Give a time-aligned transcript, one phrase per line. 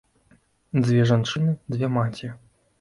[0.85, 2.35] Дзве жанчыны, дзве маці.